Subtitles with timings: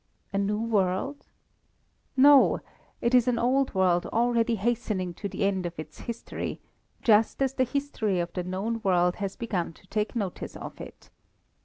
[0.33, 1.27] A new world?
[2.17, 2.59] No!
[3.01, 6.59] It is an old world already hastening to the end of its history,
[7.03, 11.11] just as the history of the known world has begun to take notice of it.